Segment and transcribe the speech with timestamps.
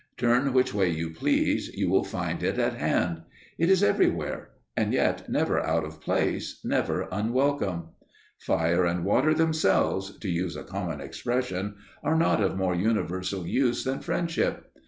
[0.17, 3.21] Turn which way you please, you will find it at hand.
[3.59, 7.89] It is everywhere; and yet never out of place, never unwelcome.
[8.39, 13.83] Fire and water themselves, to use a common expression, are not of more universal use
[13.83, 14.71] than friendship.